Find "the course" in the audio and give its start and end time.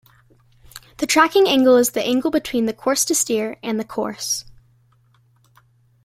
2.65-3.05, 3.79-4.45